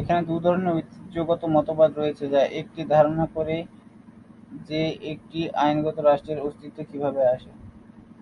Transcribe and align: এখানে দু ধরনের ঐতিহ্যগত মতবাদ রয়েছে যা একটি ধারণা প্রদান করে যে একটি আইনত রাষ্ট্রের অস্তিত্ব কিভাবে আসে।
এখানে 0.00 0.20
দু 0.28 0.34
ধরনের 0.44 0.74
ঐতিহ্যগত 0.74 1.42
মতবাদ 1.54 1.90
রয়েছে 1.94 2.24
যা 2.34 2.42
একটি 2.60 2.80
ধারণা 2.92 3.24
প্রদান 3.24 3.36
করে 3.36 3.56
যে 4.68 4.80
একটি 5.12 5.40
আইনত 5.64 5.96
রাষ্ট্রের 6.00 6.42
অস্তিত্ব 6.46 6.78
কিভাবে 6.90 7.20
আসে। 7.34 7.50